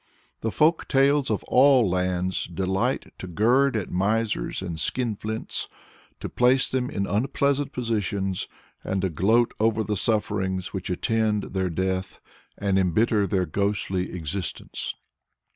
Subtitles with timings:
[0.39, 5.67] The folk tales of all lands delight to gird at misers and skinflints,
[6.19, 8.47] to place them in unpleasant positions,
[8.83, 12.19] and to gloat over the sufferings which attend their death
[12.57, 14.95] and embitter their ghostly existence.